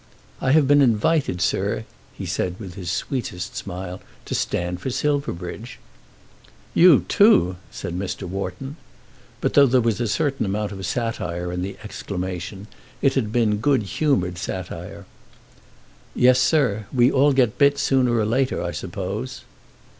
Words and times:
"I 0.41 0.49
have 0.53 0.67
been 0.67 0.81
invited, 0.81 1.41
sir," 1.41 1.85
he 2.17 2.25
said 2.25 2.59
with 2.59 2.73
his 2.73 2.89
sweetest 2.89 3.55
smile, 3.55 4.01
"to 4.25 4.33
stand 4.33 4.81
for 4.81 4.89
Silverbridge." 4.89 5.77
"You 6.73 7.05
too!" 7.07 7.57
said 7.69 7.93
Mr. 7.93 8.23
Wharton. 8.27 8.77
But, 9.41 9.53
though 9.53 9.67
there 9.67 9.79
was 9.79 10.01
a 10.01 10.07
certain 10.07 10.43
amount 10.43 10.71
of 10.71 10.83
satire 10.87 11.51
in 11.53 11.61
the 11.61 11.77
exclamation, 11.83 12.65
it 13.03 13.13
had 13.13 13.31
been 13.31 13.57
good 13.57 13.83
humoured 13.83 14.39
satire. 14.39 15.05
"Yes, 16.15 16.39
sir. 16.39 16.87
We 16.91 17.11
all 17.11 17.31
get 17.31 17.59
bit 17.59 17.77
sooner 17.77 18.15
or 18.15 18.25
later, 18.25 18.59
I 18.63 18.71
suppose." 18.71 19.43